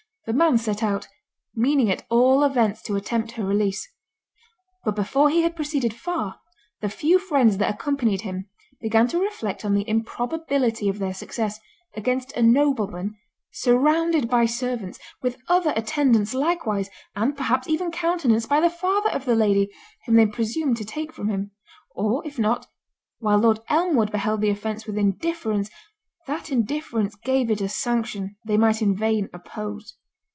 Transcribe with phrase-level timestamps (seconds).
[0.27, 1.07] The man set out,
[1.55, 3.89] meaning at all events to attempt her release;
[4.85, 6.39] but before he had proceeded far,
[6.79, 8.47] the few friends that accompanied him,
[8.79, 11.59] began to reflect on the improbability of their success,
[11.95, 13.15] against a nobleman,
[13.51, 19.25] surrounded by servants, with other attendants likewise, and, perhaps, even countenanced by the father of
[19.25, 19.69] the lady,
[20.05, 21.49] whom they presumed to take from him;
[21.95, 22.67] or if not,
[23.17, 25.71] while Lord Elmwood beheld the offence with indifference,
[26.27, 29.95] that indifference gave it a sanction, they might in vain oppose.